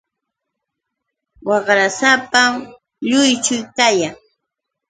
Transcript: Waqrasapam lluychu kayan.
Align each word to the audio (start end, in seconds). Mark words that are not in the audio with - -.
Waqrasapam 1.47 2.53
lluychu 3.09 3.57
kayan. 3.77 4.15